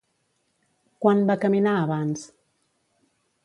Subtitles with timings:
[1.05, 2.27] Quant va caminar abans?